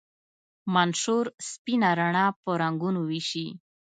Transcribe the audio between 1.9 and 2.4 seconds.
رڼا